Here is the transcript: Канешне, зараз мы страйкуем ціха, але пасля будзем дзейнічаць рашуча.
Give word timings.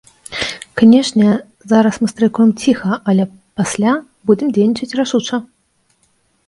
Канешне, 0.79 1.27
зараз 1.73 1.99
мы 2.05 2.09
страйкуем 2.13 2.51
ціха, 2.65 2.91
але 3.15 3.23
пасля 3.61 3.91
будзем 4.31 4.47
дзейнічаць 4.59 4.95
рашуча. 5.03 5.35